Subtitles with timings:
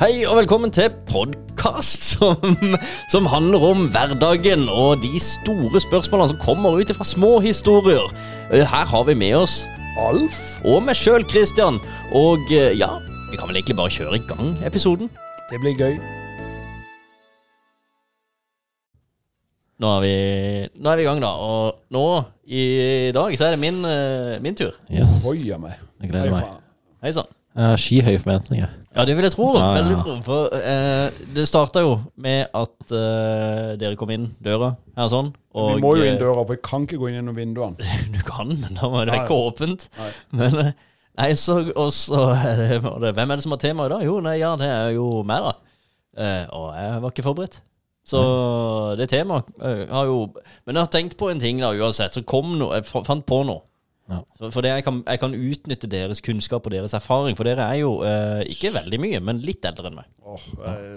[0.00, 2.54] Hei og velkommen til podkast som,
[3.12, 8.06] som handler om hverdagen og de store spørsmålene som kommer ut fra små historier.
[8.48, 9.58] Eh, Her har vi med oss
[10.00, 11.76] Alf og meg sjøl, Christian.
[12.16, 12.88] Og eh, ja,
[13.28, 15.10] vi kan vel egentlig bare kjøre i gang episoden.
[15.50, 15.98] Det blir gøy.
[19.80, 20.14] Nå er vi,
[20.80, 21.34] nå er vi i gang, da.
[21.40, 22.06] Og nå
[22.48, 22.64] i
[23.16, 24.72] dag så er det min, eh, min tur.
[24.88, 25.20] Yes.
[25.28, 25.76] Oi a meg.
[26.00, 26.56] Jeg gleder meg.
[27.04, 27.28] Hei sann.
[27.56, 28.76] Jeg har skyhøye forventninger.
[28.90, 29.46] Ja, det vil jeg tro.
[29.54, 30.00] Ja, ja, Veldig ja.
[30.02, 30.14] tro.
[30.26, 35.30] For uh, det starta jo med at uh, dere kom inn døra her sånn.
[35.54, 37.90] Og, vi må jo eh, inn døra, for vi kan ikke gå inn gjennom vinduene.
[38.14, 39.22] Du kan, men da må det Nei.
[39.24, 39.88] ikke åpent.
[39.98, 40.10] Nei.
[40.42, 40.70] Men eh,
[41.22, 44.04] nei, så Og så er det, Hvem er det som har tema i dag?
[44.06, 45.56] Jo, nei, ja, det er jo meg, da.
[46.20, 47.60] Eh, og jeg var ikke forberedt.
[48.10, 48.20] Så
[48.98, 50.22] det temaet eh, har jo
[50.64, 52.16] Men jeg har tenkt på en ting, da, uansett.
[52.16, 53.62] Så kom noe Jeg fant på noe.
[54.10, 54.48] Ja.
[54.50, 57.80] For det jeg kan, jeg kan utnytte deres kunnskap og deres erfaring, for dere er
[57.80, 60.08] jo eh, ikke veldig mye, men litt eldre enn meg.
[60.26, 60.42] Oh,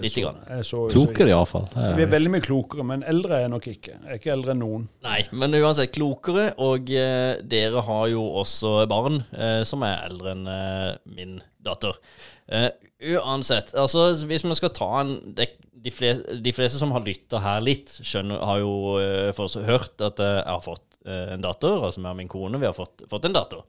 [0.02, 0.40] Litt så- grann.
[0.66, 1.68] så- Klokere, iallfall.
[1.96, 3.94] Vi er veldig mye klokere, men eldre er jeg nok ikke.
[3.94, 4.88] Jeg er ikke eldre enn noen.
[5.06, 10.34] Nei, men uansett klokere, og eh, dere har jo også barn eh, som er eldre
[10.34, 11.98] enn eh, min datter.
[12.48, 12.70] Eh,
[13.16, 15.48] uansett, altså hvis man skal ta en det,
[15.84, 20.20] de, fleste, de fleste som har lytta her litt, skjønner, har jo uh, hørt at
[20.20, 20.93] uh, jeg har fått
[21.34, 23.60] en datter, altså meg og min kone, vi har fått, fått en datter.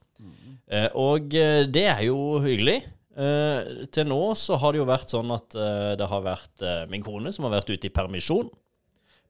[0.72, 2.77] Eh, og eh, det er jo hyggelig.
[3.16, 6.86] Eh, til nå så har det jo vært sånn at eh, det har vært eh,
[6.92, 8.50] min kone som har vært ute i permisjon.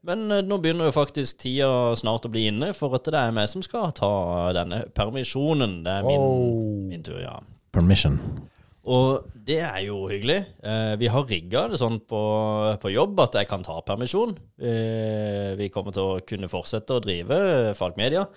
[0.06, 3.34] Men eh, nå begynner jo faktisk tida snart å bli inne for at det er
[3.36, 4.10] meg som skal ta
[4.58, 5.80] denne permisjonen.
[5.86, 6.90] Det er min, Wow.
[6.94, 7.36] min tur, ja.
[7.76, 8.20] Permission.
[8.86, 10.38] Og det er jo hyggelig.
[10.62, 12.22] Eh, vi har rigga det sånn på,
[12.82, 14.36] på jobb at jeg kan ta permisjon.
[14.62, 17.40] Eh, vi kommer til å kunne fortsette å drive
[17.78, 18.28] Falk Media,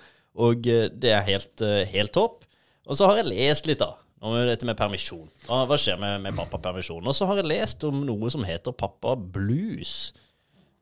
[0.40, 2.46] og eh, det er helt, eh, helt topp.
[2.88, 3.92] Og så har jeg lest litt, da.
[4.24, 5.28] Om dette med permisjon.
[5.46, 7.04] Hva, hva skjer med, med pappapermisjon?
[7.06, 10.10] Og så har jeg lest om noe som heter pappa blues.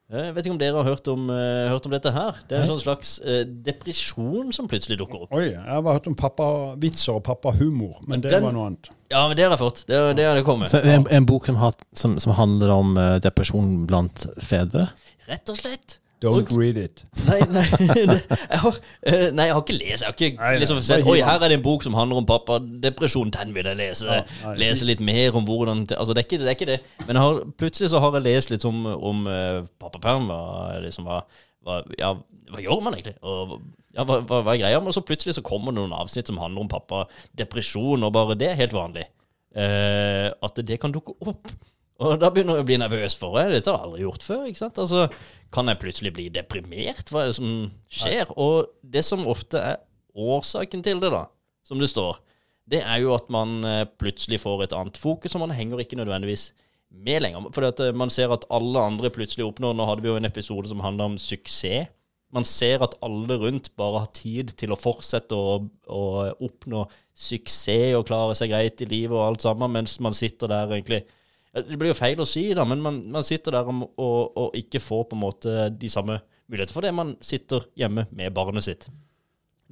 [0.07, 2.37] Jeg vet ikke om dere har hørt om, uh, hørt om dette her.
[2.47, 5.33] Det er en sånn slags uh, depresjon som plutselig dukker opp.
[5.35, 8.87] Oi, jeg har bare hørt om pappavitser og pappahumor, men det Den- var noe annet.
[9.11, 9.83] Ja, men det har jeg fått.
[9.87, 10.71] Det, det har det kommet.
[10.71, 14.87] Så en, en bok som, har, som, som handler om uh, depresjon blant fedre.
[15.27, 15.99] Rett og slett.
[16.21, 17.03] Don't read it.
[17.27, 17.63] Nei, nei,
[18.09, 20.01] det, jeg har, eh, nei, jeg har ikke lest.
[20.01, 22.25] Jeg har ikke Nei, liksom sett Oi, her er det en bok som handler om
[22.25, 23.29] pappadepresjon.
[23.35, 24.07] Den vil jeg lese.
[24.09, 26.47] Ja, lese litt mer om hvordan Altså, det er ikke det.
[26.47, 26.79] Er ikke det.
[27.05, 30.25] Men har, plutselig så har jeg lest litt om, om uh, pappaperm.
[30.31, 31.21] Hva, liksom, hva,
[31.67, 32.15] hva, ja,
[32.49, 33.19] hva gjør man egentlig?
[33.21, 33.59] Og,
[33.93, 34.81] ja, hva, hva, hva er greia?
[34.81, 38.55] Og så plutselig så kommer det noen avsnitt som handler om pappadepresjon, og bare det
[38.55, 39.05] er helt vanlig.
[39.53, 41.53] Uh, at det kan dukke opp.
[41.97, 43.47] Og da begynner jeg å bli nervøs for det.
[43.55, 44.45] Dette har jeg aldri gjort før.
[44.45, 44.81] ikke sant?
[44.83, 45.07] Altså,
[45.53, 47.09] Kan jeg plutselig bli deprimert?
[47.09, 47.51] Hva er det som
[47.89, 48.31] skjer?
[48.37, 49.81] Og det som ofte er
[50.17, 51.25] årsaken til det, da,
[51.65, 52.19] som det står,
[52.67, 55.99] det er jo at man eh, plutselig får et annet fokus, og man henger ikke
[55.99, 56.49] nødvendigvis
[56.91, 57.49] med lenger.
[57.55, 60.69] For eh, man ser at alle andre plutselig oppnår Nå hadde vi jo en episode
[60.69, 61.93] som handla om suksess.
[62.35, 66.01] Man ser at alle rundt bare har tid til å fortsette å, å
[66.43, 66.83] oppnå
[67.15, 71.05] suksess og klare seg greit i livet og alt sammen, mens man sitter der egentlig
[71.53, 74.57] Det blir jo feil å si, da, men man, man sitter der og, og, og
[74.57, 78.65] ikke får på en måte de samme muligheter for det man sitter hjemme med barnet
[78.67, 78.87] sitt.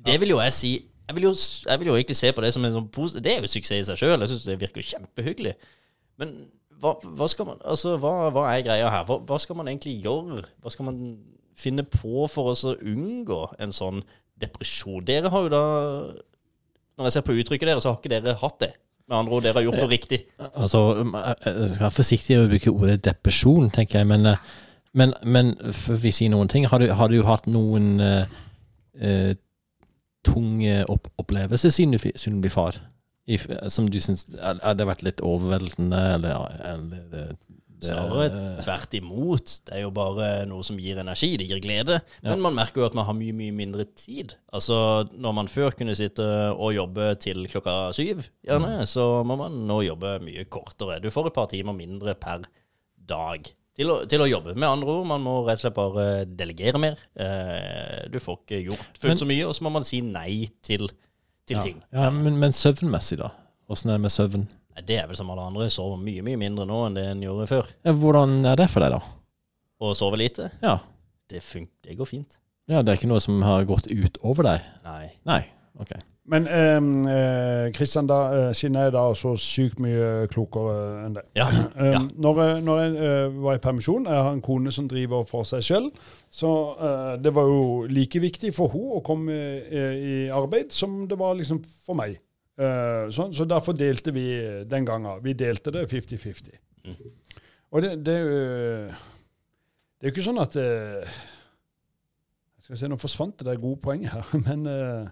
[0.05, 0.73] Det vil jo jeg si
[1.05, 1.31] Jeg vil jo,
[1.69, 3.77] jeg vil jo egentlig se på det som en sånn positiv Det er jo suksess
[3.77, 4.23] i seg sjøl.
[4.23, 5.53] Jeg syns det virker kjempehyggelig.
[6.17, 6.31] Men
[6.81, 9.05] hva, hva skal man Altså, hva, hva er greia her?
[9.05, 10.41] Hva, hva skal man egentlig gjøre?
[10.63, 10.97] Hva skal man
[11.55, 14.01] finne på for oss å unngå en sånn
[14.41, 15.05] depresjon?
[15.05, 15.63] Dere har jo da
[16.97, 18.73] Når jeg ser på uttrykket deres, så har ikke dere hatt det.
[19.05, 20.21] Med andre ord, dere har gjort noe riktig.
[20.47, 20.79] Altså,
[21.45, 24.09] jeg skal være forsiktig med å bruke ordet depresjon, tenker jeg.
[24.09, 24.55] Men, eh,
[24.97, 29.35] men, men før vi sier noen ting, har du, har du hatt noen eh,
[30.25, 32.81] tunge opp opplevelser siden du, siden du blir far?
[33.25, 33.39] I,
[33.73, 37.31] som du syns Har det vært litt overveldende, eller, eller
[37.83, 38.29] Snarere
[38.63, 39.51] tvert imot.
[39.67, 41.99] Det er jo bare noe som gir energi, det gir glede.
[42.23, 44.37] Men man merker jo at man har mye, mye mindre tid.
[44.55, 44.77] Altså,
[45.11, 49.81] når man før kunne sitte og jobbe til klokka syv, gjerne, så må man nå
[49.89, 51.01] jobbe mye kortere.
[51.03, 52.47] Du får et par timer mindre per
[53.05, 54.55] dag til å, til å jobbe.
[54.55, 56.99] Med andre ord, man må rett og slett bare delegere mer.
[57.19, 60.87] Eh, du får ikke gjort fullt så mye, og så må man si nei til,
[61.47, 61.81] til ting.
[61.91, 63.33] Ja, men, men søvnmessig, da?
[63.71, 64.47] Åssen er det med søvn?
[64.83, 67.47] Det er vel som alle andre, sover mye, mye mindre nå enn det en gjorde
[67.47, 67.69] før.
[68.01, 68.99] Hvordan er det for deg, da?
[69.79, 70.49] Å sove lite.
[70.63, 70.79] Ja.
[71.31, 72.39] Det, fun det går fint.
[72.67, 74.67] ja, det er ikke noe som har gått ut over deg?
[74.85, 75.07] Nei.
[75.27, 75.41] Nei.
[75.79, 75.91] Ok.
[76.25, 81.17] Men ehm, eh, Kristian, da, eh, siden jeg er da så sykt mye klokere enn
[81.19, 81.45] deg Ja.
[81.75, 81.99] Um, ja.
[82.25, 85.45] Når jeg, når jeg eh, var i permisjon, jeg har en kone som driver for
[85.45, 89.83] seg selv, så eh, det var jo like viktig for henne å komme i,
[90.15, 92.17] i arbeid som det var liksom for meg.
[92.55, 94.25] Eh, så, så derfor delte vi
[94.69, 95.19] den gangen.
[95.23, 96.55] Vi delte det 50-50.
[97.71, 98.39] Og det, det, er jo
[99.99, 101.15] det er jo ikke sånn at eh,
[102.61, 105.07] Skal vi se, Nå forsvant det der gode poenget her, men uh,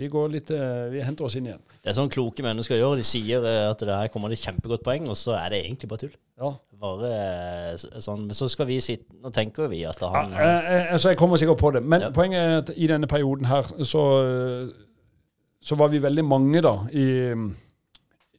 [0.00, 1.64] vi går litt uh, Vi henter oss inn igjen.
[1.80, 3.00] Det er sånn kloke mennesker gjør.
[3.00, 6.04] De sier at det her kommer det kjempegodt poeng, og så er det egentlig bare
[6.04, 6.14] tull.
[6.40, 6.52] Ja.
[6.80, 10.86] Bare sånn, Men så skal vi sitte Nå tenker vi at Ja, han eh, eh,
[10.94, 11.82] altså jeg kommer sikkert på det.
[11.84, 12.10] Men Ja.
[12.16, 14.04] poenget er at i denne perioden her så,
[15.60, 17.08] så var vi veldig mange da i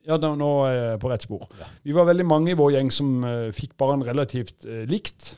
[0.02, 1.44] Ja, nå er jeg på rett spor.
[1.86, 5.36] Vi var veldig mange i vår gjeng som uh, fikk barn relativt uh, likt.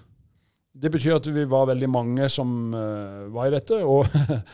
[0.74, 3.82] Det betyr at vi var veldig mange som uh, var i dette.
[3.84, 4.08] Og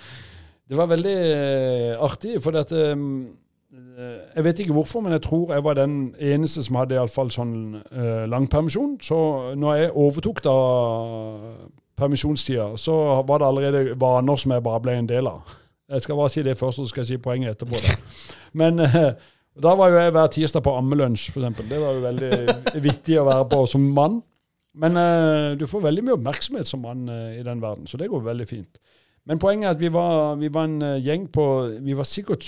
[0.70, 2.90] det var veldig eh, artig, for dette
[4.34, 7.56] Jeg vet ikke hvorfor, men jeg tror jeg var den eneste som hadde iallfall sånn
[7.78, 8.98] uh, langpermisjon.
[9.06, 10.58] Så når jeg overtok da
[12.00, 15.60] permisjonstida, så var det allerede vaner som jeg bare ble en del av.
[15.90, 17.78] Jeg skal bare si det først, så skal jeg si poenget etterpå.
[17.82, 17.96] Da.
[18.54, 19.14] Men eh,
[19.64, 21.62] da var jo jeg hver tirsdag på ammelunsj, f.eks.
[21.70, 24.20] Det var jo veldig vittig å være på som mann.
[24.80, 28.10] Men eh, du får veldig mye oppmerksomhet som mann eh, i den verden, så det
[28.12, 28.78] går veldig fint.
[29.26, 31.44] Men poenget er at vi var, vi var en gjeng på
[31.86, 32.46] Vi var sikkert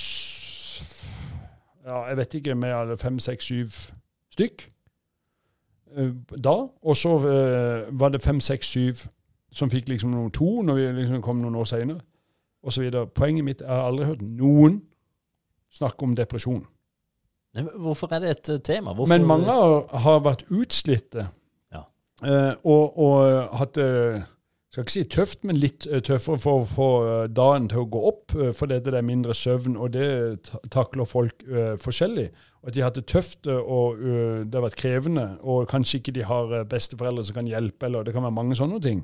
[1.85, 3.73] ja, jeg vet ikke, med fem, seks, syv
[4.31, 4.63] stykk
[6.39, 6.53] da.
[6.87, 7.17] Og så
[7.91, 9.03] var det fem, seks, syv
[9.51, 11.99] som fikk liksom noen to når vi liksom kom noen år seinere,
[12.63, 12.89] osv.
[13.15, 14.81] Poenget mitt er jeg har aldri hørt noen
[15.71, 16.65] snakke om depresjon.
[17.55, 18.93] Nei, men Hvorfor er det et eh, tema?
[18.93, 21.27] Hvorfor, Men mange har, vært utslitte
[21.71, 21.83] Ja.
[22.23, 23.89] eh, og, og hatt det
[24.71, 27.89] skal ikke si tøft, men litt eh, tøffere for å få eh, dagen til å
[27.91, 32.29] gå opp, For det er mindre søvn, og det takler folk uh, forskjellig.
[32.61, 35.67] Og at de har hatt det tøft, eh, og uh, det har vært krevende, og
[35.69, 38.77] kanskje ikke de har eh, besteforeldre som kan hjelpe, eller det kan være mange sånne
[38.83, 39.01] ting.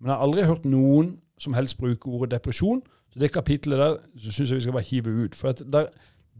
[0.00, 2.82] Men jeg har aldri hørt noen som helst bruke ordet depresjon.
[3.10, 5.38] Så det kapitlet der så syns jeg vi skal bare hive ut.
[5.38, 5.88] For at der,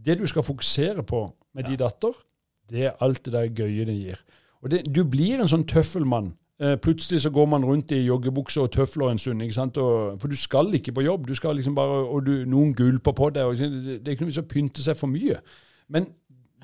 [0.05, 2.13] det du skal fokusere på med de datter,
[2.69, 4.21] det er alt det der gøye det gir.
[4.61, 6.31] Og det, du blir en sånn tøffelmann.
[6.61, 9.41] Eh, plutselig så går man rundt i joggebukser og tøfler en stund.
[9.41, 9.77] ikke sant?
[9.81, 11.27] Og, for du skal ikke på jobb.
[11.27, 13.43] du skal liksom bare, Og du, noen gulper på deg.
[13.43, 15.41] Og, det, det er ikke noe vits å pynte seg for mye.
[15.89, 16.07] Men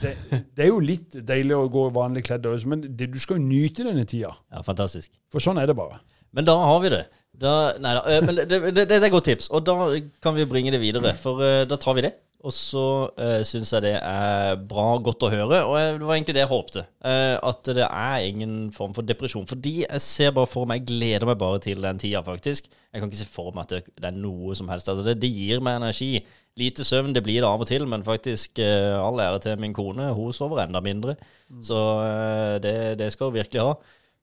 [0.01, 0.13] det,
[0.55, 3.83] det er jo litt deilig å gå vanlig kledd men det, du skal jo nyte
[3.87, 4.35] denne tida.
[4.53, 5.11] Ja, fantastisk.
[5.33, 5.99] For sånn er det bare.
[6.31, 7.07] Men da har vi det.
[7.37, 9.75] Da, nei da, eh, men det, det, det, det er et godt tips, og da
[10.23, 11.13] kan vi bringe det videre.
[11.21, 12.15] For eh, da tar vi det.
[12.45, 12.83] Og så
[13.17, 15.57] uh, syns jeg det er bra, godt å høre.
[15.65, 16.83] Og eh, det var egentlig det jeg håpte.
[17.01, 19.47] Uh, at det er ingen form for depresjon.
[19.49, 22.69] Fordi jeg ser bare for meg, jeg gleder meg bare til den tida, faktisk.
[22.69, 24.91] Jeg kan ikke se for meg at det, det er noe som helst.
[24.93, 26.21] Altså, det, det gir meg energi.
[26.61, 29.75] Lite søvn, det blir det av og til, men faktisk uh, all ære til min
[29.75, 30.11] kone.
[30.15, 31.17] Hun sover enda mindre.
[31.65, 33.73] Så uh, det, det skal hun virkelig ha.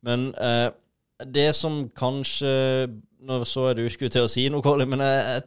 [0.05, 0.69] Men eh,
[1.22, 2.55] det som kanskje
[3.25, 5.44] Nå så jeg du skulle til å si noe, Colin, men jeg,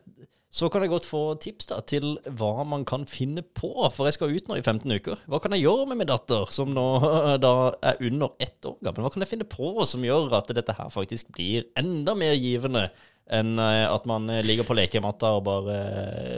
[0.49, 3.69] så kan jeg godt få tips da til hva man kan finne på.
[3.93, 5.19] For jeg skal ut nå i 15 uker.
[5.29, 6.85] Hva kan jeg gjøre med min datter, som nå
[7.45, 7.51] da
[7.85, 9.05] er under ett år gammel?
[9.05, 12.87] Hva kan jeg finne på som gjør at dette her faktisk blir enda mer givende
[13.27, 15.77] enn eh, at man ligger på lekematta og bare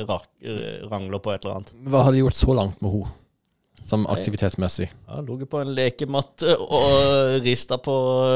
[0.02, 1.76] eh, eh, rangler på et eller annet?
[1.88, 3.16] Hva har de gjort så langt med henne?
[3.86, 4.90] Som aktivitetsmessig.
[5.08, 7.96] Ja, Ligget på en lekematte og rista på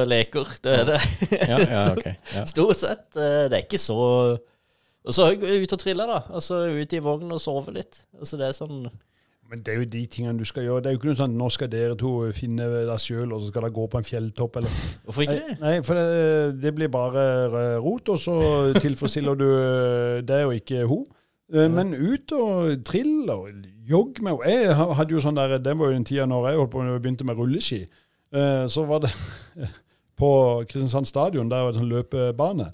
[0.10, 0.48] leker.
[0.64, 1.00] Det er det.
[1.50, 2.06] Ja, ja, ok.
[2.36, 2.44] Ja.
[2.54, 3.06] Stort sett.
[3.16, 3.98] eh, Det er ikke så
[5.06, 6.22] Og så er jeg ute og triller, da.
[6.34, 8.06] Altså ute i vogn og sove litt.
[8.20, 8.86] Altså det er sånn
[9.52, 10.82] Men det er jo de tingene du skal gjøre.
[10.82, 13.52] Det er jo ikke noe sånn nå skal dere to finne deg sjøl, og så
[13.52, 15.58] skal dere gå på en fjelltopp, eller Hvorfor ikke det?
[15.62, 18.38] nei, for det, det blir bare eh, rot, og så
[18.80, 19.46] tilfredsstiller du
[20.26, 21.04] deg og ikke hun.
[21.54, 23.52] Eh, Men ut og trill og
[23.90, 24.40] jogg med.
[24.48, 26.94] Jeg hadde jo sånn der, Det var jo den tida når jeg holdt på når
[26.98, 27.82] jeg begynte med rulleski.
[28.34, 29.12] Eh, Så var det
[30.20, 30.30] på
[30.70, 32.72] Kristiansand stadion, der var det sånn løpebane.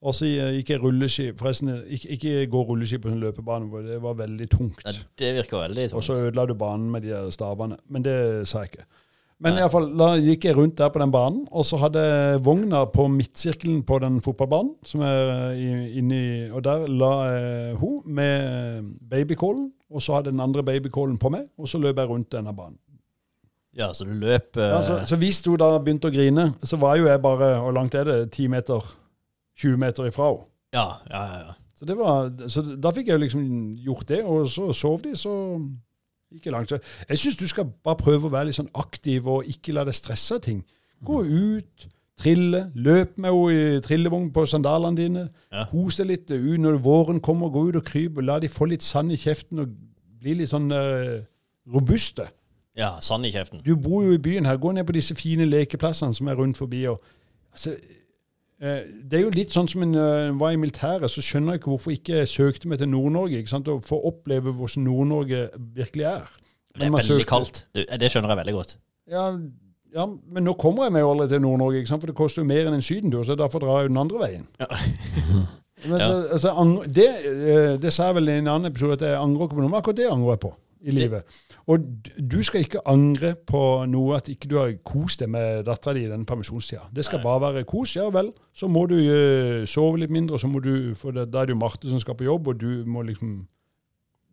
[0.00, 3.98] Og så gikk jeg rulleski Forresten, ikke, ikke gå rulleski på en løpebane, for det
[4.00, 4.80] var veldig tungt.
[4.86, 7.76] Ja, det virker veldig Og så ødela du banen med de der stavene.
[7.88, 8.86] Men det sa jeg ikke.
[9.40, 12.02] Men i alle fall, da gikk jeg rundt der på den banen, og så hadde
[12.44, 18.02] vogna på midtsirkelen på den fotballbanen, som er i- inni Og der la jeg hun
[18.04, 22.30] med babykålen, og så hadde den andre babykålen på meg, og så løp jeg rundt
[22.30, 22.76] denne banen.
[23.76, 26.76] Ja, så du løp eh, Ja, så, så hvis hun da begynte å grine, så
[26.76, 28.30] var jo jeg bare Hvor langt er det?
[28.32, 28.82] 10 meter?
[29.56, 30.44] 20 meter ifra henne.
[30.74, 31.52] ja, ja, ja, ja.
[31.78, 33.44] Så, det var, så da fikk jeg liksom
[33.86, 35.30] gjort det, og så sov de, så
[36.30, 36.72] gikk jeg langt.
[37.08, 39.96] Jeg syns du skal bare prøve å være litt sånn aktiv og ikke la deg
[39.96, 40.62] stresse av ting.
[41.06, 41.86] Gå ut,
[42.20, 45.28] trille, løp med henne i trillevogn på sandalene dine.
[45.52, 45.66] Ja.
[45.70, 48.68] Kos deg litt ut når våren kommer, gå ut og kryp, og la de få
[48.70, 49.72] litt sand i kjeften og
[50.20, 51.22] bli litt sånn uh,
[51.70, 52.28] robuste.
[52.76, 53.64] ja sand i kjeften.
[53.64, 54.60] Du bor jo i byen her.
[54.60, 56.84] Gå ned på disse fine lekeplassene som er rundt forbi.
[56.92, 57.00] Og,
[57.52, 57.74] altså,
[58.60, 61.70] det er jo litt sånn som en eh, var i militæret, så skjønner jeg ikke
[61.72, 63.38] hvorfor ikke jeg søkte meg til Nord-Norge.
[63.40, 63.68] ikke sant?
[63.72, 65.46] Og få oppleve hvordan Nord-Norge
[65.78, 66.28] virkelig er.
[66.76, 67.62] Det er veldig søkte- kaldt.
[67.74, 68.76] Du, det skjønner jeg veldig godt.
[69.10, 69.24] Ja,
[69.94, 72.02] ja, men nå kommer jeg meg jo aldri til Nord-Norge, ikke sant?
[72.04, 74.20] for det koster jo mer enn en sydentur, så derfor drar jeg jo den andre
[74.26, 74.46] veien.
[75.88, 76.08] Men, Ja.
[76.36, 76.50] altså,
[76.92, 79.62] det, eh, det sa jeg vel i en annen episode, at jeg angrer ikke på
[79.64, 80.50] noe, men akkurat det angrer jeg på
[80.82, 81.24] i livet.
[81.68, 81.84] Og
[82.32, 83.60] du skal ikke angre på
[83.90, 86.86] noe at ikke du har kost deg med dattera di i denne permisjonstida.
[86.94, 87.96] Det skal bare være kos.
[87.96, 91.50] Ja vel, så må du eh, sove litt mindre, så må du, for da er
[91.50, 93.42] det jo Marte som skal på jobb, og du må liksom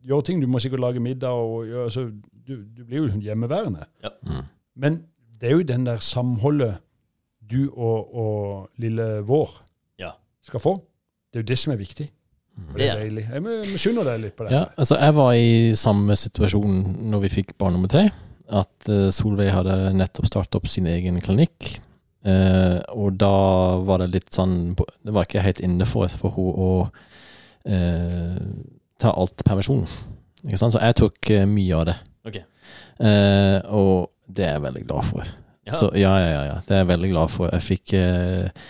[0.07, 0.41] gjøre ting.
[0.41, 2.07] Du må sikkert lage middag, og gjøre, altså,
[2.47, 3.87] du, du blir jo hjemmeværende.
[4.03, 4.13] Ja.
[4.23, 4.43] Mm.
[4.75, 5.01] Men
[5.41, 6.77] det er jo den der samholdet
[7.51, 9.63] du og, og lille vår
[9.99, 10.09] Ja.
[10.43, 10.73] skal få.
[11.33, 12.07] Det er jo det som er viktig.
[12.57, 13.25] Og det er deilig.
[13.31, 14.53] Jeg misunner deg litt på det.
[14.55, 16.79] Ja, altså jeg var i samme situasjon
[17.11, 18.07] når vi fikk barn nummer tre.
[18.47, 21.77] At eh, Solveig hadde nettopp startet opp sin egen klinikk.
[22.27, 23.33] Eh, og da
[23.87, 26.71] var det litt sånn Det var ikke helt inne for, for henne å
[27.69, 28.39] eh,
[29.01, 29.85] ta alt permisjon.
[30.45, 30.75] Ikke sant?
[30.75, 31.97] Så jeg tok eh, mye av det.
[32.27, 32.45] Okay.
[32.99, 35.35] Eh, og det er jeg veldig glad for.
[35.67, 35.75] Ja.
[35.75, 36.59] Så ja, ja, ja, ja.
[36.65, 37.51] Det er jeg veldig glad for.
[37.51, 38.67] Jeg fikk eh,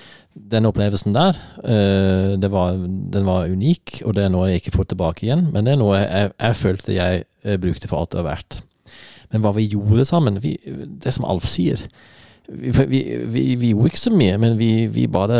[0.51, 1.38] den opplevelsen der.
[1.63, 2.77] eh, det var,
[3.13, 5.48] den var unik, og det er noe jeg ikke får tilbake igjen.
[5.53, 8.62] Men det er noe jeg, jeg, følte jeg eh, brukte for alt det var verdt.
[9.34, 10.53] Men hva vi gjorde sammen vi,
[11.03, 11.82] Det som Alf sier
[12.48, 15.39] vi, vi, vi, vi gjorde ikke så mye, men vi, vi bare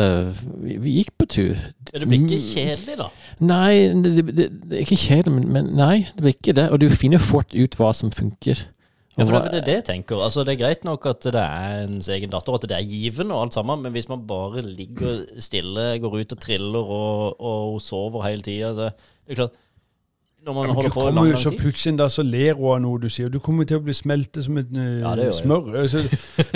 [0.60, 1.54] vi, vi gikk på tur.
[1.88, 2.50] Det blir ikke Mm.
[2.52, 3.06] kjedelig, da.
[3.40, 6.66] Nei, det, det, det er ikke kjedelig, men, men nei, det blir ikke det.
[6.76, 8.66] Og du finner fort ut hva som funker.
[9.18, 10.20] Ja, for det er det jeg tenker.
[10.22, 12.86] Altså, det er greit nok at det er ens egen datter, og at det er
[12.86, 17.42] givende og alt sammen, men hvis man bare ligger stille, går ut og triller og,
[17.42, 18.92] og sover hele tida Det
[19.34, 19.58] er klart
[20.46, 22.54] Når man ja, holder du på kommer lang, jo så tid plutselig da, så ler
[22.60, 23.30] hun av noe du sier.
[23.34, 25.74] Du kommer til å bli smeltet som et eh, Ja, det smør.
[25.82, 26.06] Altså,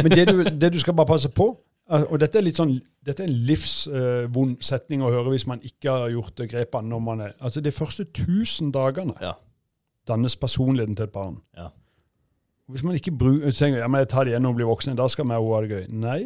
[0.03, 1.49] men det du, det du skal bare passe på
[1.89, 5.59] eh, Og dette er litt sånn dette er en livsvond setning å høre hvis man
[5.65, 9.33] ikke har gjort eh, grepene når man er Altså, de første 1000 dagene Ja.
[10.07, 11.39] dannes personligheten til et barn.
[11.57, 11.71] Ja.
[12.71, 14.97] Hvis man ikke bruker tenker, ja, men jeg tar det igjen når hun blir voksen,
[14.99, 15.85] da skal vi ha det gøy.
[16.01, 16.19] Nei,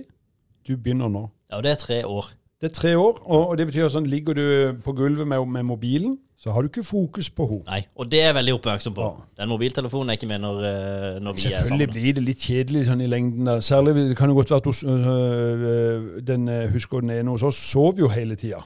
[0.68, 1.28] du begynner nå.
[1.52, 2.34] Ja, og det er tre år.
[2.62, 4.46] Det er tre år, og, og det betyr sånn, ligger du
[4.86, 7.66] på gulvet med, med mobilen, så har du ikke fokus på henne.
[7.68, 9.08] Nei, og det er jeg veldig oppmerksom på.
[9.08, 9.26] Ja.
[9.42, 11.60] Den mobiltelefonen er ikke med når, eh, når vi er sammen.
[11.60, 13.50] Selvfølgelig blir det litt kjedelig sånn i lengden.
[13.50, 13.64] Der.
[13.66, 17.46] Særlig det kan jo godt være at hos, øh, den øh, husker den ene hos
[17.48, 18.62] oss sov jo hele tida.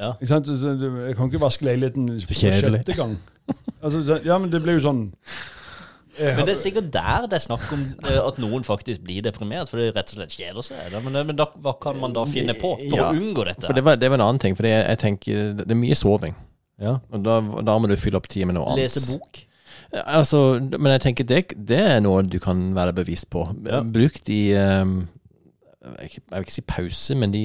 [0.00, 0.12] Ja.
[0.16, 0.48] Ikke sant?
[0.48, 3.18] Jeg kan ikke vaske leiligheten sjette gang.
[3.82, 5.06] Altså, ja, men det ble jo sånn
[6.20, 9.70] Men det er sikkert der det er snakk om eh, at noen faktisk blir deprimert,
[9.72, 10.96] for det rett og slett kjeder seg.
[11.04, 13.66] Men, men da, hva kan man da finne på for Ja, å unngå dette?
[13.66, 14.56] For det var, det var en annen ting.
[14.58, 16.34] For jeg, jeg tenker det er mye soving.
[16.80, 16.98] ja.
[17.12, 18.84] Og da, da må du fylle opp tida med noe annet.
[18.88, 19.44] Lese bok.
[20.06, 20.42] Altså,
[20.78, 23.46] men jeg tenker det, det er noe du kan være bevisst på.
[23.66, 23.80] Ja.
[23.82, 24.92] Bruk de um,
[25.98, 27.42] jeg vil ikke- si pause, men de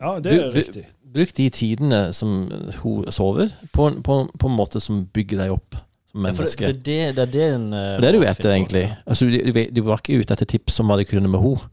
[0.00, 0.86] ja, det er du- riktig.
[1.10, 2.50] Bruk de tidene som
[2.84, 5.74] hun sover, på, på, på en måte som bygger deg opp
[6.10, 6.66] som Ja, for menneske.
[6.66, 8.86] det, det, det er det en uh, det er du må etter, egentlig.
[9.06, 11.70] Altså, du, du, du var ikke ute etter tips om hva du kunne med henne.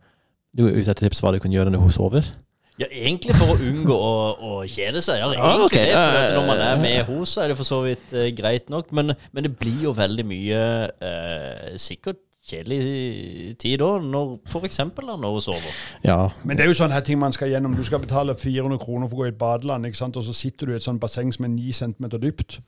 [0.58, 2.30] Du var ute etter tips om hva du kunne gjøre når hun sover.
[2.78, 5.18] Ja, egentlig for å unngå å, å kjede seg.
[5.24, 5.90] Ja, Ja, egentlig okay.
[5.90, 8.28] det, for at når man er med henne, så er det for så vidt uh,
[8.38, 8.94] greit nok.
[8.94, 10.62] Men, men det blir jo veldig mye
[11.02, 15.82] uh, sikkert kjedelig tid da, for eksempel når hun sover.
[16.06, 16.30] Ja.
[16.48, 17.76] Men det er jo sånne her ting man skal gjennom.
[17.76, 20.16] Du skal betale 400 kroner for å gå i et badeland, ikke sant?
[20.20, 22.60] og så sitter du i et sånt basseng som er 9 cm dypt.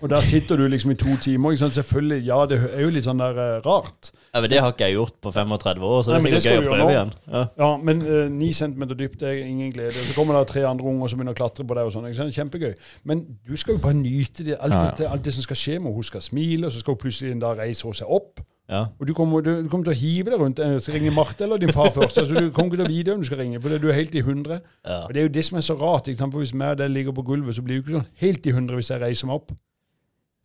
[0.00, 1.52] Og der sitter du liksom i to timer.
[1.52, 1.74] Ikke sant?
[1.78, 4.12] Selvfølgelig, ja, det er jo litt sånn der uh, rart.
[4.34, 6.50] Ja, men Det har ikke jeg gjort på 35 år, så det er men sikkert
[6.50, 7.14] gøy å prøve igjen.
[7.32, 7.42] Ja.
[7.62, 8.04] Ja, men
[8.38, 9.96] ni 9 cm dypt er ingen glede.
[9.96, 11.90] Og Så kommer det tre andre unger som begynner å klatre på deg.
[11.90, 12.36] og sånn, ikke sant?
[12.36, 12.72] Kjempegøy.
[13.10, 14.90] Men du skal jo bare nyte det, alt, Ja, ja.
[14.90, 15.92] Dette, alt det som skal skje med.
[15.94, 18.40] Hun skal smile, og så skal hun plutselig en dag reise seg opp.
[18.70, 18.84] Ja.
[19.00, 20.60] Og du kommer, du, du kommer til å hive deg rundt.
[20.62, 22.20] Jeg Skal ringe Marte eller din far først?
[22.22, 24.14] altså Du kommer ikke til å vite hvem du skal ringe, for du er helt
[24.14, 24.60] i hundre.
[24.86, 25.00] Ja.
[25.08, 26.06] Og Det er jo det som er så rart.
[26.06, 26.36] Ikke sant?
[26.36, 28.54] For Hvis jeg og deg ligger på gulvet, så blir du ikke sånn helt i
[28.54, 29.50] hundre hvis jeg reiser meg opp.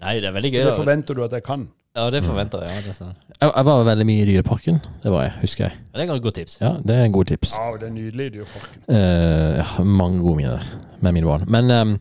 [0.03, 0.61] Nei, det er veldig gøy.
[0.67, 1.67] Det forventer du at jeg kan.
[1.95, 2.73] Ja, det forventer jeg.
[2.75, 3.13] Ja, det, er sånn.
[3.39, 4.79] Jeg, jeg var veldig mye i Dyreparken.
[5.03, 5.77] Det var jeg, husker jeg.
[5.79, 6.55] ja, det er et godt tips.
[6.59, 7.53] Ja, Det er en god tips.
[7.55, 8.81] Ja, det er nydelig i Dyreparken.
[8.91, 10.65] Eh, jeg har mange gode minner
[10.99, 11.45] med mine barn.
[11.55, 11.93] Men, ehm,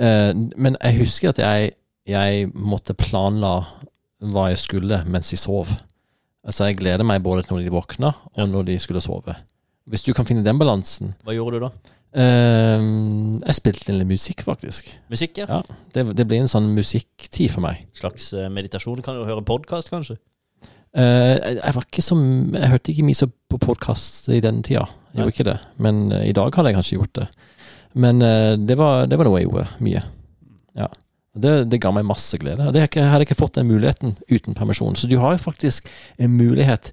[0.00, 1.74] eh, men jeg husker at jeg,
[2.08, 3.52] jeg måtte planla
[4.32, 5.68] hva jeg skulle mens de sov.
[6.48, 8.46] Altså Jeg gleder meg både til når de våkna, og Ja.
[8.48, 9.36] når de skulle sove.
[9.88, 11.70] Hvis du kan finne den balansen Hva gjorde du da?
[12.16, 14.90] Ehm, Jeg spilte litt musikk, faktisk.
[15.12, 15.46] Musikk, ja.
[15.48, 17.84] Ja, det, det ble en sånn musikktid for meg.
[17.96, 19.02] Slags eh, meditasjon.
[19.04, 20.18] Kan du høre podkast, kanskje.
[20.96, 22.20] Uh, jeg, jeg var ikke som
[22.56, 24.86] Jeg hørte ikke mye så på podkast i den tida.
[25.12, 25.58] Jeg gjorde ikke det.
[25.84, 27.28] Men uh, i dag hadde jeg kanskje gjort det.
[27.98, 30.00] Men det, var, det var noe jeg gjorde mye.
[30.78, 30.86] Ja.
[31.38, 32.68] Det, det ga meg masse glede.
[32.74, 34.96] Det hadde jeg ikke fått den muligheten uten permisjon.
[34.98, 35.88] Så du har jo faktisk
[36.20, 36.92] en mulighet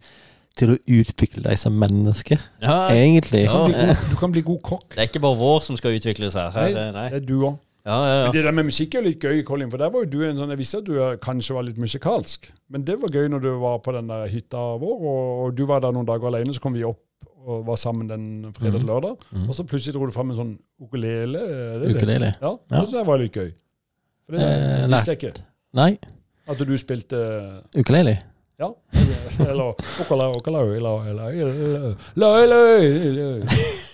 [0.55, 3.43] til å utvikle deg som menneske, Ja, egentlig.
[3.45, 3.51] Ja.
[3.51, 4.89] Du kan bli god, du kan bli god kokk.
[4.95, 6.49] Det er ikke bare vår som skal utvikles her.
[6.55, 7.09] her Nei, nei.
[7.09, 7.57] det er du òg.
[7.85, 8.31] Ja, ja, ja.
[8.33, 10.49] Det der med musikk er litt gøy, Colin, for der var jo du en sånn
[10.49, 13.77] Jeg visste at du kanskje var litt musikalsk, men det var gøy når du var
[13.85, 16.73] på den der hytta vår, og, og du var der noen dager alene, så kom
[16.73, 17.01] vi opp
[17.45, 19.49] og var sammen den fredag til lørdag, Mhm.
[19.49, 21.37] og så plutselig dro du fram en sånn ukulele.
[21.83, 22.31] Det, ukulele.
[22.31, 22.35] det?
[22.41, 22.85] Ja, Ja.
[22.89, 23.51] det var litt gøy.
[24.25, 25.41] For det Eh, visste jeg ikke.
[25.77, 25.99] Nei,
[26.47, 28.17] At du spilte ukulele.
[28.59, 28.69] Ja.
[29.39, 29.73] Eller.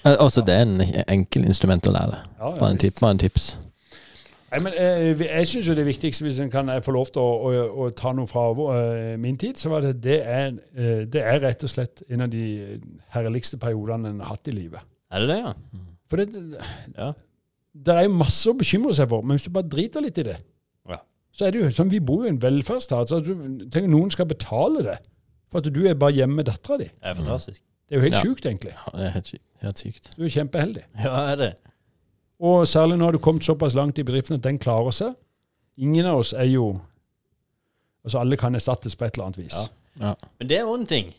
[0.05, 2.21] Eh, Altså, det er en enkel instrument å lære.
[2.39, 3.45] Ja, ja, Bare en, tip, bare en tips.
[4.51, 7.21] Nei, men eh, Jeg, jeg syns jo det viktigste, hvis en kan få lov til
[7.23, 11.03] å, å, å ta noe fra eh, min tid, så var det det er, eh,
[11.09, 12.43] det er rett og slett en av de
[13.15, 14.81] herligste periodene en har hatt i livet.
[15.11, 15.53] Er det det, ja?
[16.11, 16.27] For det,
[16.97, 17.11] Ja.
[17.87, 20.27] det er jo masse å bekymre seg for, men hvis du bare driter litt i
[20.27, 20.37] det.
[21.41, 23.09] Så er det jo sånn Vi bor jo i en velferdsstat.
[23.09, 23.31] så du
[23.73, 24.99] tenker Noen skal betale det
[25.51, 26.85] for at du er bare hjemme med dattera di.
[26.85, 27.61] Det er fantastisk.
[27.89, 28.21] Det er jo helt Ja.
[28.23, 28.71] sjukt, egentlig.
[28.77, 29.43] Ja, det er helt, sykt.
[29.65, 30.11] helt sykt.
[30.15, 30.83] Du er kjempeheldig.
[31.03, 31.49] Ja, er det.
[32.39, 35.15] Og særlig nå har du kommet såpass langt i bedriften at den klarer seg.
[35.77, 36.79] Ingen av oss er jo
[38.05, 39.53] Altså Alle kan erstattes på et eller annet vis.
[39.99, 40.07] Ja.
[40.07, 40.13] Ja.
[40.39, 41.11] Men det er jo en ting.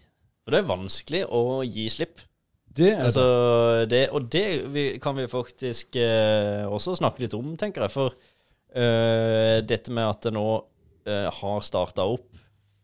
[0.42, 2.18] For det er vanskelig å gi slipp.
[2.74, 7.82] Det er Altså, det, og det kan vi faktisk eh, også snakke litt om, tenker
[7.84, 7.90] jeg.
[7.94, 8.14] For
[8.76, 10.46] eh, dette med at det nå
[11.08, 12.28] uh, har starta opp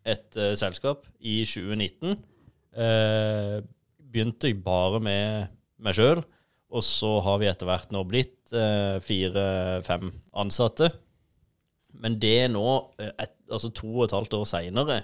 [0.09, 2.15] et uh, selskap i 2019
[2.79, 3.59] eh,
[4.09, 5.51] Begynte jeg bare med
[5.85, 6.23] meg sjøl,
[6.73, 8.51] og så har vi etter hvert nå blitt
[9.05, 10.07] fire-fem
[10.41, 10.89] ansatte.
[12.01, 12.65] Men det nå,
[12.97, 14.97] et, altså to og et halvt år seinere,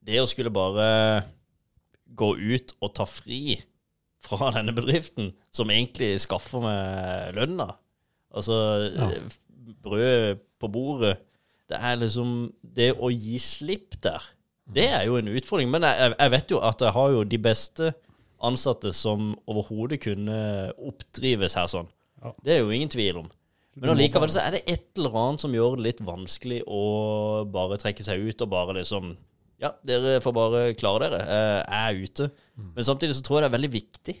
[0.00, 0.88] det å skulle bare
[2.16, 3.58] gå ut og ta fri
[4.24, 7.68] fra denne bedriften, som egentlig skaffer meg lønna.
[8.32, 8.56] Altså
[8.96, 9.12] Ja.
[9.84, 11.16] Brød på bordet.
[11.68, 14.22] Det er liksom Det å gi slipp der,
[14.68, 15.70] det er jo en utfordring.
[15.72, 17.92] Men jeg, jeg vet jo at jeg har jo de beste
[18.44, 20.36] ansatte som overhodet kunne
[20.76, 21.88] oppdrives her sånn.
[22.22, 22.32] Ja.
[22.44, 23.30] Det er jo ingen tvil om.
[23.78, 26.82] Men allikevel så er det et eller annet som gjør det litt vanskelig å
[27.52, 29.12] bare trekke seg ut og bare liksom
[29.62, 31.20] Ja, dere får bare klare dere.
[31.26, 32.28] Eh, Jeg er ute.
[32.76, 34.16] Men samtidig så tror jeg det er veldig viktig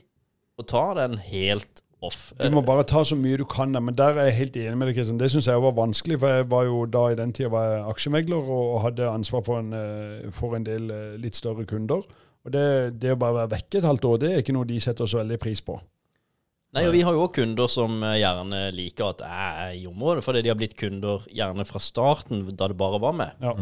[0.58, 2.32] å ta den helt off.
[2.38, 3.72] Du må bare ta så mye du kan.
[3.72, 5.18] Men der er jeg helt enig med deg, Kristian.
[5.20, 6.18] Det syns jeg var vanskelig.
[6.22, 9.58] For jeg var jo da i den tida var jeg aksjemegler og hadde ansvar for
[9.62, 12.02] en, eh, for en del eh, litt større kunder.
[12.46, 12.64] Og det,
[13.02, 15.20] det å bare være vekke et halvt år, det er ikke noe de setter så
[15.22, 15.76] veldig pris på.
[16.76, 19.86] Nei, og Vi har jo òg kunder som eh, gjerne liker at jeg er i
[19.88, 23.34] området, fordi de har blitt kunder gjerne fra starten, da det bare var meg.
[23.42, 23.54] Ja.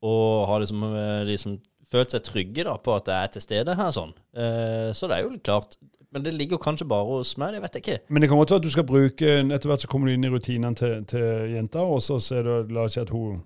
[0.00, 0.84] Og har liksom,
[1.28, 1.58] liksom
[1.90, 3.90] følt seg trygge da på at jeg er til stede her.
[3.92, 4.12] sånn.
[4.32, 5.76] Eh, Så det er jo klart.
[6.10, 7.98] Men det ligger kanskje bare hos meg, det vet jeg ikke.
[8.10, 10.32] Men det godt være at du skal bruke Etter hvert så kommer du inn i
[10.32, 13.38] rutinene til, til jenta, og så ser du, la oss si at hun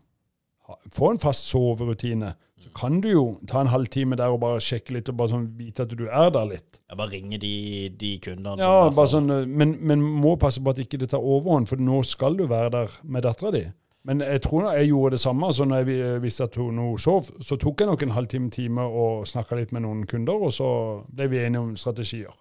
[0.93, 2.33] får en fast soverutine.
[2.65, 5.51] Så kan du jo ta en halvtime der og bare sjekke litt, og bare sånn
[5.59, 6.81] vite at du er der litt.
[6.89, 7.55] Ja, bare ringe de,
[8.01, 11.21] de kundene Ja, bare sånn, eh, men, men må passe på at ikke det tar
[11.21, 13.67] overhånd, for nå skal du være der med dattera di.
[14.05, 15.49] Men jeg tror jeg gjorde det samme.
[15.53, 19.29] så Når jeg visste at hun sov, så tok jeg nok en halvtime time og
[19.29, 20.71] snakka litt med noen kunder, og så
[21.09, 22.33] ble vi enige om strategier.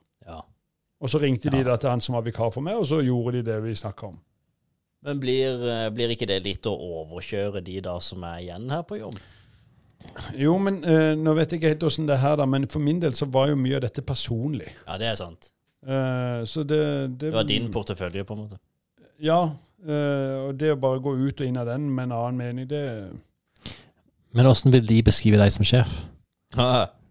[1.03, 3.37] Og så ringte de da til han som var vikar for meg, og så gjorde
[3.37, 4.19] de det vi snakka om.
[5.03, 8.85] Men blir, eh, blir ikke det litt å overkjøre de da som er igjen her
[8.87, 9.17] på jobb?
[10.35, 12.83] Jo, men uh, nå vet jeg ikke helt åssen det er her, da, men for
[12.83, 14.69] min del så var jo mye av dette personlig.
[14.85, 15.51] Ja, det er sant.
[15.83, 16.79] Uh, så det,
[17.19, 18.59] det Det var din portefølje, på en måte.
[19.23, 19.41] Ja.
[19.83, 22.67] Uh, og det å bare gå ut og inn av den med en annen mening,
[22.67, 22.83] det
[24.35, 26.03] Men åssen vil de beskrive deg som sjef,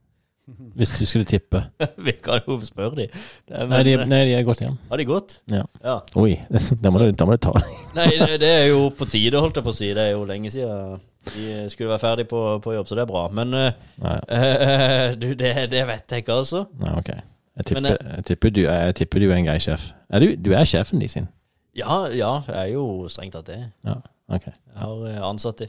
[0.78, 1.62] hvis du skulle tippe?
[2.06, 3.06] Vi kan jo spørre de.
[3.48, 4.76] Det er, Nei, de, eh, nei, de er gått igjen.
[4.90, 5.38] Har de gått?
[5.52, 5.62] Ja.
[5.84, 5.96] ja.
[6.18, 6.36] Oi,
[6.82, 7.54] da må du, da må du ta
[7.96, 9.90] Nei, det, det er jo på tide, holdt jeg på å si.
[9.96, 11.00] Det er jo lenge siden
[11.32, 13.26] de skulle være ferdig på, på jobb, så det er bra.
[13.30, 13.68] Men uh,
[14.02, 16.64] Nei, eh, du, det, det vet jeg ikke, altså.
[16.82, 17.12] nei ok.
[17.52, 19.90] Jeg tipper, Men, jeg, tipper du, jeg tipper du er en grei sjef.
[20.10, 21.28] Er du, du er sjefen de sin?
[21.76, 23.58] Ja, ja, jeg er jo strengt tatt det.
[23.84, 23.98] Ja,
[24.32, 24.48] ok.
[24.48, 25.68] Jeg har eh, ansatt de.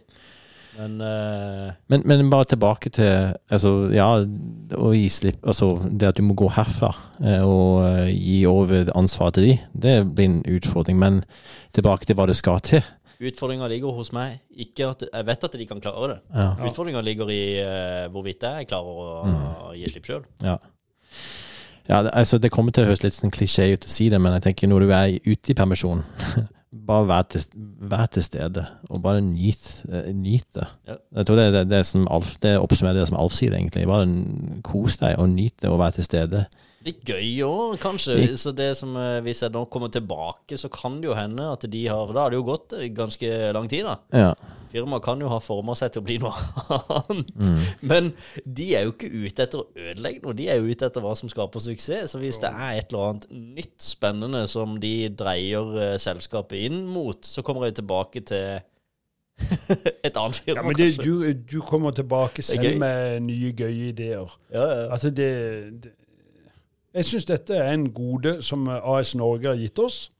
[0.77, 1.73] Men uh...
[1.87, 4.07] Men, men bare tilbake til altså, ja,
[4.73, 6.89] å gi slipp Altså det at du må gå herfra
[7.21, 9.55] eh, og eh, gi over ansvaret til de,
[9.85, 10.97] det blir en utfordring.
[10.99, 11.21] Men
[11.77, 12.81] tilbake til hva det skal til.
[13.23, 14.41] utfordringa ligger hos meg.
[14.57, 16.19] At, jeg vet at de kan klare det.
[16.33, 16.49] Ja.
[16.57, 16.71] Ja.
[16.71, 19.77] Utfordringa ligger i uh, hvorvidt jeg klarer å Mm.
[19.77, 20.25] gi slipp sjøl.
[20.43, 20.57] Ja.
[21.87, 24.19] ja det, altså, det kommer til å høres litt sånn klisjé ut å si det,
[24.19, 26.03] men jeg tenker når du er ute i permisjon
[26.73, 27.43] Bare vær til,
[27.91, 30.09] vær til stede, og bare nyt, eh,
[30.55, 30.67] det.
[30.87, 30.95] Ja.
[31.19, 33.85] Jeg tror det, det, det, som Alf, det oppsummerer det som Alf sier, egentlig.
[33.87, 34.07] Bare
[34.65, 36.45] kos deg og nyt det og være til stede
[36.83, 38.17] Litt gøy òg, kanskje.
[38.19, 38.39] Litt.
[38.41, 41.63] Så det som, eh, hvis jeg nå kommer tilbake, så kan det jo hende at
[41.71, 43.95] de har Da har det jo gått eh, ganske lang tid, da.
[44.11, 44.33] Ja.
[44.73, 46.33] Firmaet kan jo ha forma seg til å bli noe
[46.97, 47.77] annet.
[47.85, 48.07] Men
[48.43, 51.13] de er jo ikke ute etter å ødelegge noe, de er jo ute etter hva
[51.15, 52.11] som skaper suksess.
[52.15, 56.83] Så hvis det er et eller annet nytt spennende som de dreier eh, selskapet inn
[56.89, 58.59] mot, så kommer jeg tilbake til
[60.05, 61.03] et annet firma, Ja, men det, kanskje.
[61.05, 64.35] du, du kommer tilbake selv med nye, gøye ideer.
[64.53, 64.87] Ja, ja.
[64.93, 65.29] Altså, det,
[65.85, 65.93] det
[66.93, 70.11] Jeg syns dette er en gode som AS Norge har gitt oss,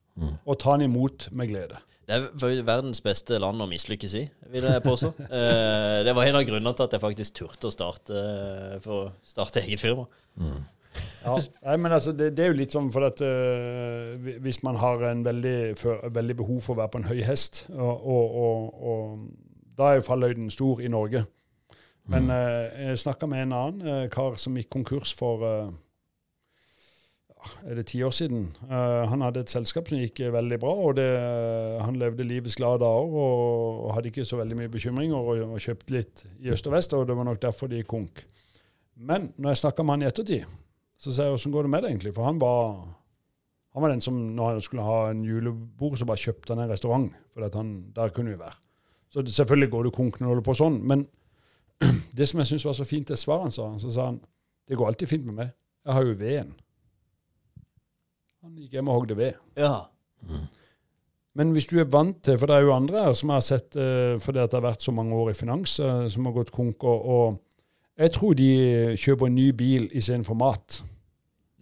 [0.46, 1.82] og ta den imot med glede.
[2.04, 5.14] Det er verdens beste land å mislykkes i, vil jeg påstå.
[5.34, 9.06] Eh, det var en av grunnene til at jeg faktisk turte å starte, eh, for
[9.06, 10.06] å starte eget firma.
[11.24, 11.38] Ja.
[11.64, 15.02] Nei, men altså, det, det er jo litt sånn for at uh, hvis man har
[15.10, 18.84] en veldig, for, veldig behov for å være på en høy hest, og, og, og,
[18.92, 21.24] og da er jo fallhøyden stor i Norge.
[22.12, 25.48] Men øh, jeg snakka med en annen uh, kar som gikk konkurs for
[27.68, 28.46] er det ti år siden.
[28.66, 31.08] Uh, han hadde et selskap som gikk veldig bra, og det,
[31.84, 35.96] han levde livets glade dager og, hadde ikke så veldig mye bekymringer og, og kjøpte
[35.96, 38.26] litt i øst og vest, og det var nok derfor de gikk konk.
[38.96, 40.60] Men når jeg snakka med han i ettertid,
[41.00, 42.14] så sa jeg åssen går det med det egentlig?
[42.16, 42.76] For han var,
[43.76, 46.72] han var den som når han skulle ha en julebord, så bare kjøpte han en
[46.72, 47.10] restaurant.
[47.34, 48.56] For han, der kunne vi være.
[49.14, 51.08] Så selvfølgelig går det konk når du holder på sånn, men
[52.18, 54.22] det som jeg syns var så fint, det svaret han sa, så sa han
[54.70, 55.50] det går alltid fint med meg.
[55.84, 56.54] Jeg har jo veden.
[58.44, 59.38] Han gikk hjem og hogde ved.
[59.56, 59.86] Ja.
[61.34, 63.78] Men hvis du er vant til For det er jo andre her som har sett
[63.80, 66.84] eh, fordi det har vært så mange år i finans, eh, som har gått konk.
[66.84, 68.50] Og, og jeg tror de
[69.00, 70.82] kjøper en ny bil istedenfor mat.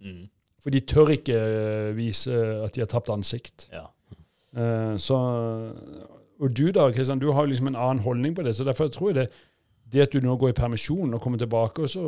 [0.02, 0.26] Mm.
[0.62, 2.34] For de tør ikke eh, vise
[2.66, 3.68] at de har tapt ansikt.
[3.72, 3.86] ja.
[5.00, 5.16] Så,
[6.36, 8.52] og du da, Kristian, du har liksom en annen holdning på det.
[8.52, 9.30] Så derfor tror jeg det
[9.92, 12.04] det at du nå går i permisjon og kommer tilbake, og så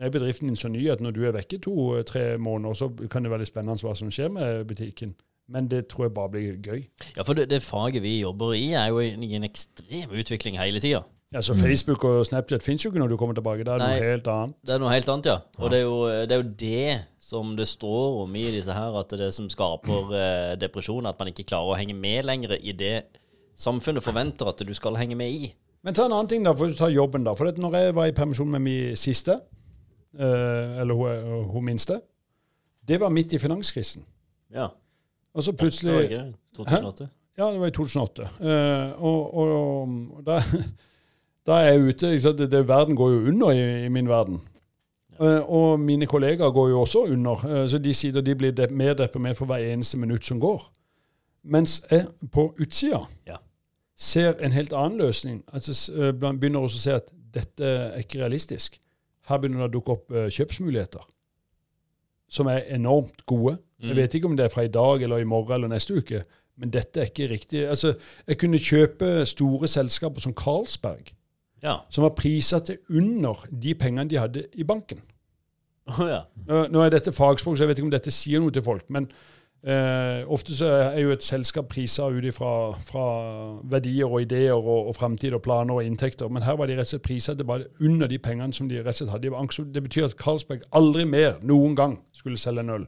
[0.00, 3.30] er bedriften din så ny at når du er vekke to-tre måneder, så kan det
[3.30, 5.14] være litt spennende hva som skjer med butikken.
[5.52, 6.84] Men det tror jeg bare blir gøy.
[7.16, 10.80] ja, for det, det faget vi jobber i, er jo i en ekstrem utvikling hele
[10.80, 11.02] tida.
[11.32, 13.64] Ja, så Facebook og Snapchat fins jo ikke når du kommer tilbake.
[13.64, 13.94] Det er Nei.
[13.94, 14.56] noe helt annet.
[14.66, 15.38] Det er noe helt annet, ja.
[15.58, 18.98] Og det er, jo, det er jo det som det står om i disse her,
[19.00, 22.28] at det er det som skaper eh, depresjon, at man ikke klarer å henge med
[22.28, 22.96] lenger i det
[23.56, 25.50] samfunnet forventer at du skal henge med i.
[25.82, 27.34] Men ta en annen ting, da, for tar jobben, da.
[27.34, 29.38] For at når jeg var i permisjon med min siste,
[30.14, 32.00] eh, eller hun, hun minste,
[32.88, 34.04] det var midt i finanskrisen.
[34.54, 34.68] Ja.
[35.34, 36.34] Og så plutselig det?
[36.56, 37.08] 2008?
[37.38, 38.22] Ja, det var i 2008.
[38.40, 39.80] Uh, og, og,
[40.16, 40.40] og da,
[41.46, 42.32] da er jeg ute?
[42.38, 44.40] Det, det, Verden går jo under i, i min verden.
[45.20, 47.32] Uh, og mine kollegaer går jo også under.
[47.32, 50.68] Uh, så de sier de blir mer deprimert for hver eneste minutt som går.
[51.44, 53.36] Mens jeg på utsida Ja.
[54.02, 55.40] Ser en helt annen løsning.
[55.54, 58.78] Altså eh, Begynner også å se at dette er ikke realistisk.
[59.30, 61.04] Her begynner det å dukke opp eh, kjøpsmuligheter
[62.32, 63.58] som er enormt gode.
[63.82, 66.22] Jeg vet ikke om det er fra i dag eller i morgen eller neste uke,
[66.56, 67.64] men dette er ikke riktig.
[67.68, 67.90] Altså,
[68.26, 71.10] Jeg kunne kjøpe store selskaper som Carlsberg,
[71.62, 71.74] Ja.
[71.90, 75.02] som var prisa til under de pengene de hadde i banken.
[75.86, 76.22] Oh, ja.
[76.46, 78.88] Nå, nå er dette fagspråk, så jeg vet ikke om dette sier noe til folk.
[78.88, 79.10] Men
[79.66, 82.52] eh, ofte så er jo et selskap prisa ut ifra
[82.86, 83.04] fra
[83.70, 86.28] verdier og ideer og, og framtid og planer og inntekter.
[86.28, 88.80] Men her var de rett og slett prisa til bare under de pengene som de
[88.80, 92.60] rett og slett hadde De det betyr at Carlsberg aldri mer noen gang skulle selge
[92.60, 92.86] en øl.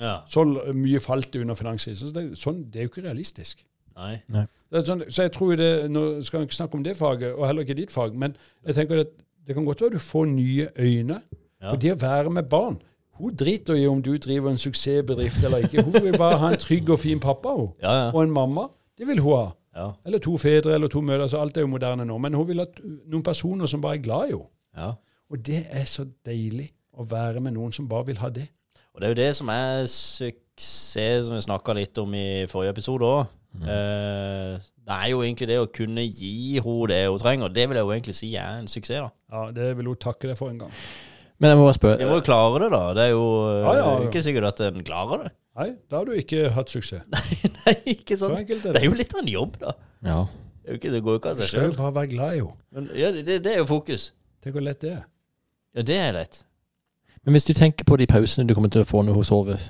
[0.00, 0.18] ja.
[0.28, 2.08] Så mye falt det under finanskrisen.
[2.08, 3.64] Så det, sånn, det er jo ikke realistisk.
[3.96, 4.20] Nei.
[4.28, 7.32] Det er sånn, så jeg tror det, Nå skal jeg ikke snakke om det faget,
[7.32, 9.14] og heller ikke ditt fag, men jeg tenker at
[9.46, 11.22] det kan godt være du får nye øyne.
[11.62, 11.70] Ja.
[11.70, 12.76] For det å være med barn
[13.18, 15.82] Hun driter i om du driver en suksessbedrift eller ikke.
[15.82, 17.70] Hun vil bare ha en trygg og fin pappa hun.
[17.82, 18.10] Ja, ja.
[18.12, 18.68] og en mamma.
[18.98, 19.46] Det vil hun ha.
[19.76, 19.90] Ja.
[20.06, 21.28] Eller to fedre eller to mødre.
[21.28, 22.18] så Alt er jo moderne nå.
[22.18, 22.66] Men hun vil ha
[23.06, 24.48] noen personer som bare er glad i henne.
[24.76, 24.92] ja.
[25.30, 28.44] Og det er så deilig å være med noen som bare vil ha det.
[28.94, 32.76] Og det er jo det som er suksess, som vi snakka litt om i forrige
[32.76, 33.26] episode òg.
[33.56, 34.54] Eh,
[34.86, 37.50] det er jo egentlig det å kunne gi henne det hun trenger.
[37.52, 39.10] Det vil jeg jo egentlig si er en suksess, da.
[39.32, 40.72] Ja, Det vil hun takke deg for en gang.
[41.40, 42.82] Men jeg må bare spørre Du må jo klare det, da.
[42.96, 43.96] Det er jo Ja, ja, ja.
[44.08, 45.32] ikke sikkert at en klarer det.
[45.56, 47.04] Nei, da har du ikke hatt suksess.
[47.66, 48.38] Nei, ikke sant?
[48.40, 48.80] er Det det.
[48.82, 49.74] er jo litt av en jobb, da.
[50.04, 50.18] Ja.
[50.26, 52.36] Det, er ikke, det går jo ikke av Du seg skal jo bare være glad
[52.36, 52.88] i henne.
[52.98, 54.10] Ja, det, det er jo fokus.
[54.44, 55.04] Tenk hvor lett det er.
[55.76, 56.40] Ja, det er lett.
[57.24, 59.64] Men hvis du tenker på de pausene du kommer til å få når hun sover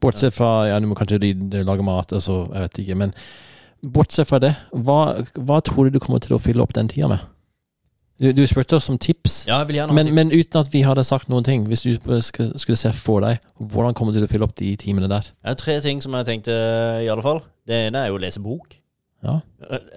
[0.00, 1.18] Bortsett fra ja, du må kanskje
[1.68, 2.94] lage mat, altså, jeg vet ikke.
[3.02, 3.10] Men
[3.84, 5.00] bortsett fra det, hva,
[5.36, 7.26] hva tror du du kommer til å fylle opp den tida med?
[8.20, 10.16] Du, du spurte oss om tips, Ja, jeg vil gjerne ha men, tips.
[10.18, 11.64] men uten at vi hadde sagt noen ting.
[11.70, 15.08] Hvis du skulle, se for deg, hvordan kommer du til å fylle opp de timene
[15.08, 15.30] der?
[15.40, 16.52] Det er tre ting som jeg tenkte,
[17.00, 17.40] i alle fall.
[17.66, 18.76] Det ene er jo å lese bok.
[19.24, 19.38] Ja.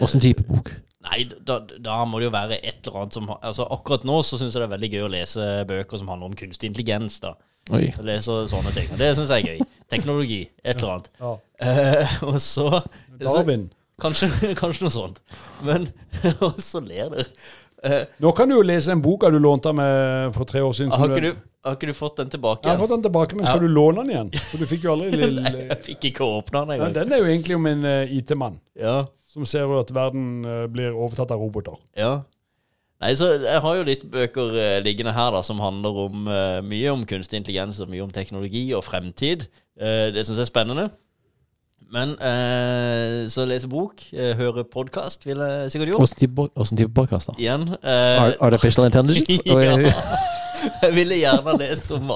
[0.04, 0.72] Åssen type bok?
[1.04, 4.38] Nei, da, da må det jo være et eller annet som Altså Akkurat nå så
[4.40, 7.18] syns jeg det er veldig gøy å lese bøker som handler om kunstig intelligens.
[7.24, 7.34] da
[7.76, 7.90] Oi.
[7.90, 8.88] Jeg leser sånne ting.
[9.00, 9.68] Det syns jeg er gøy.
[9.92, 10.42] Teknologi.
[10.64, 11.12] Et eller annet.
[11.20, 11.34] Ja.
[11.64, 12.70] Uh, og så,
[13.20, 13.68] så Darwin.
[14.04, 15.20] kanskje, kanskje noe sånt.
[15.64, 15.90] Men
[16.48, 17.28] Og så ler dere.
[17.84, 20.72] Eh, Nå kan du jo lese en bok du lånte av meg for tre år
[20.78, 20.91] siden.
[20.96, 22.63] har, ikke du, har ikke du fått den tilbake?
[22.67, 23.67] Jeg har fått den tilbake, men skal Ja.
[23.67, 24.30] du låne den igjen?
[24.52, 25.65] For du fikk jo aldri Nei, lille...
[25.67, 26.93] jeg fikk ikke åpna den Ja, engang.
[26.96, 28.96] den er jo egentlig om en uh, IT-mann Ja,
[29.34, 31.76] som ser jo at verden uh, blir overtatt av roboter.
[32.00, 32.22] ja.
[33.04, 36.22] Nei, så Jeg har jo litt bøker uh, liggende her da som handler om
[36.63, 39.50] mye om kunstig intelligens og mye om teknologi og fremtid.
[39.76, 40.86] Det syns jeg er spennende.
[41.93, 46.06] Men eh, så lese bok, eh, høre podkast ville jeg sikkert gjort.
[46.08, 47.36] Åssen type, hvordan type podcast, da?
[47.38, 47.67] Igjen.
[47.84, 49.41] eh, Ar- Artificial intelligence?
[49.45, 49.93] ja.
[50.84, 52.12] Jeg ville gjerne lest om,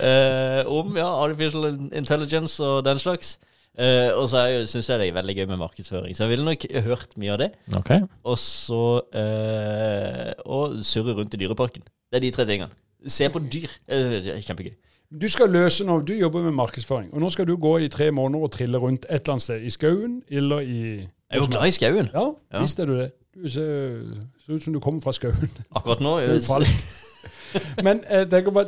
[0.00, 3.34] eh, om ja, artificial intelligence og den slags.
[3.76, 6.64] Eh, og så syns jeg det er veldig gøy med markedsføring, så jeg ville nok
[6.86, 7.50] hørt mye av det.
[7.76, 7.90] Ok.
[8.28, 8.80] Og så
[9.16, 11.84] eh, Og surre rundt i Dyreparken.
[12.12, 12.72] Det er de tre tingene.
[13.06, 13.70] Se på dyr.
[13.88, 14.74] Eh, kjempegøy.
[15.12, 18.10] Du skal løse noe, du jobber med markedsføring, og nå skal du gå i tre
[18.10, 19.60] måneder og trille rundt et eller annet sted.
[19.60, 22.08] I skauen eller i Jeg er jo glad i skauen.
[22.14, 22.60] Ja, Ja.
[22.60, 23.10] visst er du det.
[23.34, 24.00] Du ser,
[24.46, 25.50] ser ut som du kommer fra skauen.
[25.76, 26.40] Akkurat nå eh.
[27.84, 28.66] Men jeg tenker bare,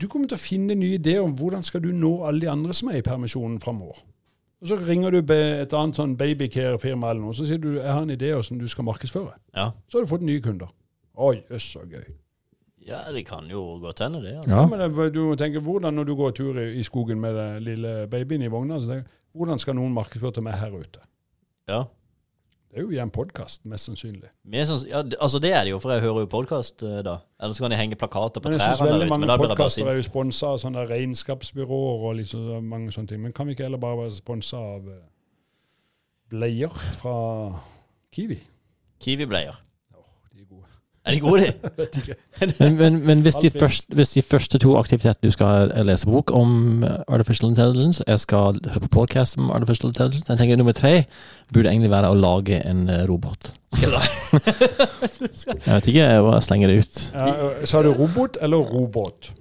[0.00, 2.74] du kommer til å finne nye ideer om hvordan skal du nå alle de andre
[2.74, 4.02] som er i permisjonen framover.
[4.62, 8.02] Og så ringer du et annet sånn babycare-firma eller noe, så sier du jeg har
[8.02, 9.34] en idé om hvordan du skal markedsføre.
[9.54, 9.70] Ja.
[9.88, 10.72] Så har du fått nye kunder.
[11.14, 12.06] Oi, jøss, så gøy.
[12.86, 14.36] Ja, det kan jo godt hende, det.
[14.42, 14.56] Altså.
[14.56, 14.66] Ja.
[14.66, 17.62] Men det- du må tenke, hvordan når du går tur i, i skogen med den
[17.64, 21.00] lille babyen i vogna, så tenker, hvordan skal noen markedsføre til meg her ute?
[21.68, 21.84] Ja.
[22.74, 24.28] Det er jo via en podkast, mest sannsynlig.
[24.50, 27.20] Mer sånn, ja, altså det er det jo, for jeg hører jo podkast da.
[27.40, 29.86] Eller så kan de henge plakater på Men jeg synes trærne veldig mange da podkaster
[29.86, 33.22] er jo sponsa av sånne regnskapsbyråer og liksom mange sånne ting.
[33.22, 34.98] Men kan vi ikke heller bare være sponsa av eh,
[36.34, 37.14] bleier fra
[38.14, 38.40] Kiwi?
[39.04, 39.54] Kiwi-bleier.
[41.04, 41.12] Er.
[41.12, 42.14] De gode, de?
[42.60, 46.30] Men, men, men hvis, de først, hvis de første to aktivitetene du skal lese bok
[46.32, 50.72] om eh, artificial intelligence, jeg skal høre på podcast om artificial intelligence, jeg tenker nummer
[50.72, 51.04] tre
[51.52, 53.52] burde egentlig være å lage en eh, robot.
[53.84, 53.90] Jeg
[55.66, 56.98] vet ikke, jeg bare slenger det ut.
[57.14, 59.32] Ja, øh, sa du robot eller robot?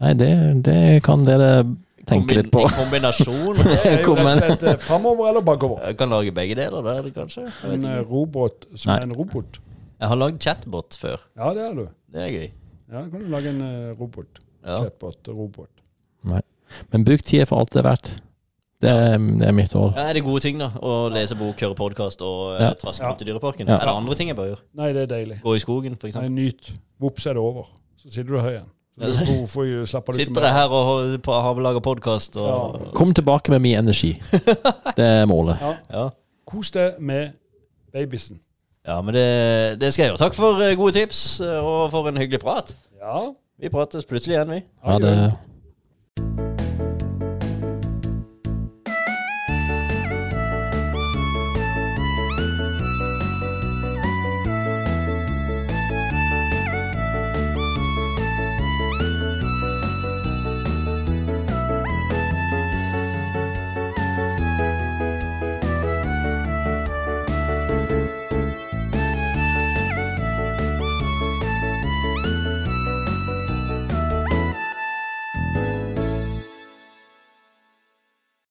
[0.00, 0.28] Nei, det,
[0.66, 1.64] det kan dere
[2.10, 2.66] tenke litt på.
[2.66, 3.58] En kombinasjon.
[3.64, 4.42] Det er jo rett og igjen.
[4.42, 5.82] slett eh, framover eller bakover.
[5.88, 7.46] Jeg kan lage begge deler der, kanskje.
[7.68, 8.98] En eh, robot som Nei.
[9.00, 9.60] er en robot.
[10.00, 11.20] Jeg har lagd chatbot før.
[11.36, 11.86] Ja, det har du.
[12.12, 12.48] Det er gøy.
[12.90, 14.40] Ja, kan du lage en eh, robot.
[14.64, 14.76] Ja.
[14.82, 15.70] Chatbot, robot.
[16.24, 16.40] Nei.
[16.92, 18.10] Men bruk tida for alt det er verdt.
[18.80, 19.90] Det er, det er mitt mål.
[19.96, 20.70] Ja, er det gode ting, da?
[20.80, 22.72] Å lese bok, høre podkast og eh, Ja.
[22.80, 23.10] traske Ja.
[23.10, 23.68] rundt i Dyreparken?
[23.68, 23.76] Ja.
[23.76, 24.62] Er det andre ting jeg bør gjøre?
[24.80, 25.40] Nei, det er deilig.
[25.44, 26.30] Gå i skogen, for Nei, eksempel?
[26.32, 26.70] nyt.
[27.00, 27.68] Vops er det over.
[28.00, 28.70] Så sitter du her igjen.
[29.00, 29.24] Så Ja.
[29.26, 33.12] du- Hvorfor slapper du ikke Sitter jeg her og på- har laget podkast og Kom
[33.14, 34.12] tilbake med mye energi.
[34.96, 35.60] Det er målet.
[35.60, 35.74] Ja.
[35.90, 36.10] Ja.
[36.46, 37.32] Kos deg med
[37.92, 38.40] babysen.
[38.86, 39.28] Ja, men det,
[39.80, 40.22] det skal jeg gjøre.
[40.24, 42.74] Takk for eh, gode tips, eh, og for en hyggelig prat.
[43.00, 43.30] Ja.
[43.60, 44.62] Vi prates plutselig igjen, vi.
[44.86, 45.14] Ha det.